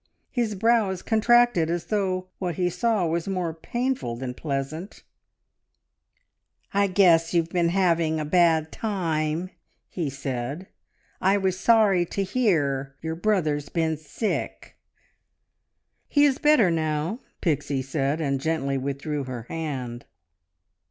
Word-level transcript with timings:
His 0.31 0.55
brows 0.55 1.03
contracted, 1.03 1.69
as 1.69 1.85
though 1.85 2.25
what 2.39 2.55
he 2.55 2.71
saw 2.71 3.05
was 3.05 3.27
more 3.27 3.53
painful 3.53 4.15
than 4.15 4.33
pleasant. 4.33 5.03
"I 6.73 6.87
guess 6.87 7.35
you've 7.35 7.51
been 7.51 7.69
having 7.69 8.19
a 8.19 8.25
bad 8.25 8.71
time," 8.71 9.51
he 9.89 10.09
said. 10.09 10.65
"I 11.21 11.37
was 11.37 11.59
sorry 11.59 12.07
to 12.07 12.23
hear 12.23 12.95
your 13.03 13.13
brother's 13.15 13.69
been 13.69 13.95
sick." 13.95 14.75
"He 16.07 16.25
is 16.25 16.39
better 16.39 16.71
now," 16.71 17.19
Pixie 17.39 17.83
said, 17.83 18.19
and 18.19 18.41
gently 18.41 18.79
withdrew 18.79 19.25
her 19.25 19.43
hand. 19.49 20.05